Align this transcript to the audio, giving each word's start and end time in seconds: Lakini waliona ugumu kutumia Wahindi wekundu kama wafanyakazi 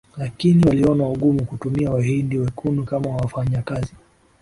Lakini 0.17 0.63
waliona 0.65 1.07
ugumu 1.07 1.45
kutumia 1.45 1.91
Wahindi 1.91 2.37
wekundu 2.37 2.83
kama 2.83 3.09
wafanyakazi 3.15 3.93